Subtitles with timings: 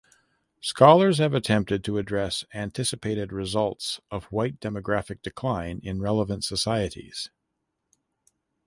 [0.61, 7.29] Scholars have attempted to address anticipated results of white demographic decline in relevant societies.